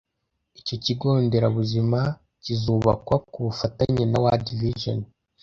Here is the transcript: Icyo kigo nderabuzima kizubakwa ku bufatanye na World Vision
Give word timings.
Icyo 0.59 0.75
kigo 0.83 1.07
nderabuzima 1.25 1.99
kizubakwa 2.43 3.15
ku 3.31 3.37
bufatanye 3.45 4.03
na 4.07 4.17
World 4.23 4.47
Vision 4.59 4.99